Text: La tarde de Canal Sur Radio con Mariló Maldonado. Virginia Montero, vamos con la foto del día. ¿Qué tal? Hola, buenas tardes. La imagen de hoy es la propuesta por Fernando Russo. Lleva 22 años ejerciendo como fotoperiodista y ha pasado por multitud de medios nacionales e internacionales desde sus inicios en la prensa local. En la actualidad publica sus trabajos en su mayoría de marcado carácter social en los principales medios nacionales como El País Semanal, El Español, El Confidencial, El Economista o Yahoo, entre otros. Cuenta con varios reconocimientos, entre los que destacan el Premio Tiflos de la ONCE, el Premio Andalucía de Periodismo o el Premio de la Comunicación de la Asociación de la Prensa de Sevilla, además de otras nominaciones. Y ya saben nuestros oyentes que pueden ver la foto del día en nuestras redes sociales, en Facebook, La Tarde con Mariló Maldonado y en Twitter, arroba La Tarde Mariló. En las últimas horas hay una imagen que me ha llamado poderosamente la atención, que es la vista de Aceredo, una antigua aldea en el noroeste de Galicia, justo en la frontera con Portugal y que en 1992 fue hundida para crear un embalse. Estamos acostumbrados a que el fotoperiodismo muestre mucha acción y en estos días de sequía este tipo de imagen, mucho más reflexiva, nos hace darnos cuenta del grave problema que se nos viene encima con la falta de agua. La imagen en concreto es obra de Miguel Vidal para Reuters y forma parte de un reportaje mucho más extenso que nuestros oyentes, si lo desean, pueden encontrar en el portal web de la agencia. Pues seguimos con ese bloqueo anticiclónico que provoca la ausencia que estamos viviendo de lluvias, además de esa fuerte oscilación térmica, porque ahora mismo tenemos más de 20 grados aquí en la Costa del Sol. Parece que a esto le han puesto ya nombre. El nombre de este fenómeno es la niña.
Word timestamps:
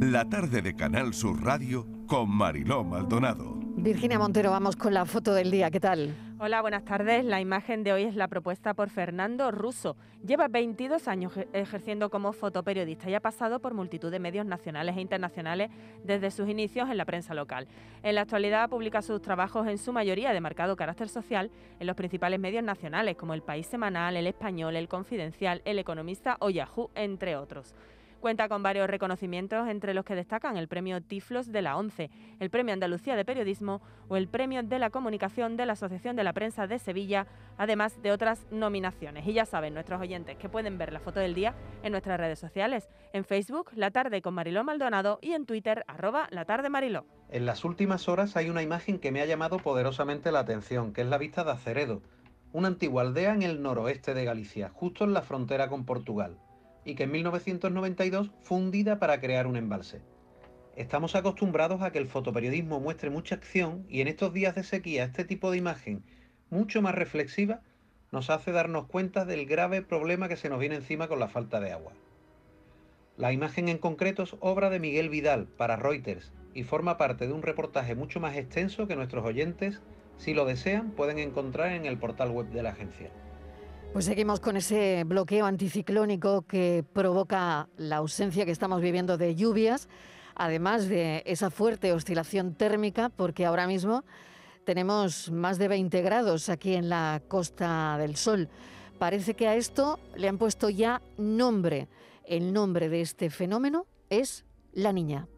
La 0.00 0.28
tarde 0.28 0.60
de 0.60 0.76
Canal 0.76 1.14
Sur 1.14 1.42
Radio 1.42 1.86
con 2.06 2.28
Mariló 2.28 2.84
Maldonado. 2.84 3.54
Virginia 3.76 4.18
Montero, 4.18 4.50
vamos 4.50 4.76
con 4.76 4.92
la 4.92 5.06
foto 5.06 5.32
del 5.32 5.50
día. 5.50 5.70
¿Qué 5.70 5.80
tal? 5.80 6.14
Hola, 6.38 6.60
buenas 6.60 6.84
tardes. 6.84 7.24
La 7.24 7.40
imagen 7.40 7.82
de 7.82 7.92
hoy 7.92 8.02
es 8.02 8.14
la 8.14 8.28
propuesta 8.28 8.74
por 8.74 8.90
Fernando 8.90 9.50
Russo. 9.50 9.96
Lleva 10.24 10.48
22 10.48 11.08
años 11.08 11.32
ejerciendo 11.52 12.10
como 12.10 12.32
fotoperiodista 12.32 13.08
y 13.08 13.14
ha 13.14 13.20
pasado 13.20 13.60
por 13.60 13.72
multitud 13.72 14.10
de 14.10 14.18
medios 14.18 14.44
nacionales 14.44 14.96
e 14.96 15.00
internacionales 15.00 15.70
desde 16.04 16.30
sus 16.30 16.48
inicios 16.48 16.90
en 16.90 16.98
la 16.98 17.06
prensa 17.06 17.32
local. 17.34 17.66
En 18.02 18.14
la 18.16 18.22
actualidad 18.22 18.68
publica 18.68 19.00
sus 19.00 19.22
trabajos 19.22 19.66
en 19.66 19.78
su 19.78 19.92
mayoría 19.92 20.32
de 20.32 20.40
marcado 20.40 20.76
carácter 20.76 21.08
social 21.08 21.50
en 21.80 21.86
los 21.86 21.96
principales 21.96 22.38
medios 22.38 22.62
nacionales 22.62 23.16
como 23.16 23.32
El 23.32 23.42
País 23.42 23.66
Semanal, 23.66 24.16
El 24.16 24.26
Español, 24.26 24.76
El 24.76 24.88
Confidencial, 24.88 25.62
El 25.64 25.78
Economista 25.78 26.36
o 26.40 26.50
Yahoo, 26.50 26.90
entre 26.94 27.36
otros. 27.36 27.74
Cuenta 28.24 28.48
con 28.48 28.62
varios 28.62 28.88
reconocimientos, 28.88 29.68
entre 29.68 29.92
los 29.92 30.06
que 30.06 30.14
destacan 30.14 30.56
el 30.56 30.66
Premio 30.66 31.02
Tiflos 31.02 31.52
de 31.52 31.60
la 31.60 31.76
ONCE, 31.76 32.08
el 32.40 32.48
Premio 32.48 32.72
Andalucía 32.72 33.16
de 33.16 33.24
Periodismo 33.26 33.82
o 34.08 34.16
el 34.16 34.28
Premio 34.28 34.62
de 34.62 34.78
la 34.78 34.88
Comunicación 34.88 35.58
de 35.58 35.66
la 35.66 35.74
Asociación 35.74 36.16
de 36.16 36.24
la 36.24 36.32
Prensa 36.32 36.66
de 36.66 36.78
Sevilla, 36.78 37.26
además 37.58 38.00
de 38.00 38.12
otras 38.12 38.46
nominaciones. 38.50 39.26
Y 39.26 39.34
ya 39.34 39.44
saben 39.44 39.74
nuestros 39.74 40.00
oyentes 40.00 40.38
que 40.38 40.48
pueden 40.48 40.78
ver 40.78 40.90
la 40.90 41.00
foto 41.00 41.20
del 41.20 41.34
día 41.34 41.54
en 41.82 41.92
nuestras 41.92 42.18
redes 42.18 42.38
sociales, 42.38 42.88
en 43.12 43.26
Facebook, 43.26 43.72
La 43.74 43.90
Tarde 43.90 44.22
con 44.22 44.32
Mariló 44.32 44.64
Maldonado 44.64 45.18
y 45.20 45.32
en 45.32 45.44
Twitter, 45.44 45.84
arroba 45.86 46.26
La 46.30 46.46
Tarde 46.46 46.70
Mariló. 46.70 47.04
En 47.28 47.44
las 47.44 47.62
últimas 47.62 48.08
horas 48.08 48.38
hay 48.38 48.48
una 48.48 48.62
imagen 48.62 49.00
que 49.00 49.12
me 49.12 49.20
ha 49.20 49.26
llamado 49.26 49.58
poderosamente 49.58 50.32
la 50.32 50.40
atención, 50.40 50.94
que 50.94 51.02
es 51.02 51.08
la 51.08 51.18
vista 51.18 51.44
de 51.44 51.50
Aceredo, 51.50 52.00
una 52.54 52.68
antigua 52.68 53.02
aldea 53.02 53.34
en 53.34 53.42
el 53.42 53.60
noroeste 53.60 54.14
de 54.14 54.24
Galicia, 54.24 54.70
justo 54.70 55.04
en 55.04 55.12
la 55.12 55.20
frontera 55.20 55.68
con 55.68 55.84
Portugal 55.84 56.38
y 56.84 56.94
que 56.94 57.04
en 57.04 57.12
1992 57.12 58.30
fue 58.42 58.58
hundida 58.58 58.98
para 58.98 59.20
crear 59.20 59.46
un 59.46 59.56
embalse. 59.56 60.02
Estamos 60.76 61.14
acostumbrados 61.14 61.82
a 61.82 61.92
que 61.92 61.98
el 61.98 62.08
fotoperiodismo 62.08 62.80
muestre 62.80 63.08
mucha 63.08 63.36
acción 63.36 63.86
y 63.88 64.00
en 64.00 64.08
estos 64.08 64.32
días 64.32 64.54
de 64.54 64.64
sequía 64.64 65.04
este 65.04 65.24
tipo 65.24 65.50
de 65.50 65.58
imagen, 65.58 66.02
mucho 66.50 66.82
más 66.82 66.94
reflexiva, 66.94 67.60
nos 68.10 68.30
hace 68.30 68.52
darnos 68.52 68.86
cuenta 68.86 69.24
del 69.24 69.46
grave 69.46 69.82
problema 69.82 70.28
que 70.28 70.36
se 70.36 70.48
nos 70.48 70.60
viene 70.60 70.76
encima 70.76 71.08
con 71.08 71.20
la 71.20 71.28
falta 71.28 71.60
de 71.60 71.72
agua. 71.72 71.92
La 73.16 73.32
imagen 73.32 73.68
en 73.68 73.78
concreto 73.78 74.24
es 74.24 74.36
obra 74.40 74.70
de 74.70 74.80
Miguel 74.80 75.08
Vidal 75.08 75.46
para 75.46 75.76
Reuters 75.76 76.32
y 76.54 76.64
forma 76.64 76.96
parte 76.96 77.28
de 77.28 77.32
un 77.32 77.42
reportaje 77.42 77.94
mucho 77.94 78.18
más 78.18 78.36
extenso 78.36 78.88
que 78.88 78.96
nuestros 78.96 79.24
oyentes, 79.24 79.80
si 80.16 80.34
lo 80.34 80.44
desean, 80.44 80.90
pueden 80.90 81.20
encontrar 81.20 81.72
en 81.72 81.86
el 81.86 81.98
portal 81.98 82.30
web 82.30 82.48
de 82.48 82.62
la 82.64 82.70
agencia. 82.70 83.10
Pues 83.94 84.06
seguimos 84.06 84.40
con 84.40 84.56
ese 84.56 85.04
bloqueo 85.04 85.46
anticiclónico 85.46 86.42
que 86.42 86.84
provoca 86.92 87.68
la 87.76 87.98
ausencia 87.98 88.44
que 88.44 88.50
estamos 88.50 88.82
viviendo 88.82 89.16
de 89.16 89.36
lluvias, 89.36 89.88
además 90.34 90.88
de 90.88 91.22
esa 91.26 91.48
fuerte 91.48 91.92
oscilación 91.92 92.56
térmica, 92.56 93.08
porque 93.08 93.46
ahora 93.46 93.68
mismo 93.68 94.02
tenemos 94.64 95.30
más 95.30 95.58
de 95.58 95.68
20 95.68 96.02
grados 96.02 96.48
aquí 96.48 96.74
en 96.74 96.88
la 96.88 97.22
Costa 97.28 97.96
del 97.96 98.16
Sol. 98.16 98.48
Parece 98.98 99.34
que 99.34 99.46
a 99.46 99.54
esto 99.54 100.00
le 100.16 100.26
han 100.26 100.38
puesto 100.38 100.70
ya 100.70 101.00
nombre. 101.16 101.86
El 102.24 102.52
nombre 102.52 102.88
de 102.88 103.00
este 103.00 103.30
fenómeno 103.30 103.86
es 104.10 104.44
la 104.72 104.92
niña. 104.92 105.28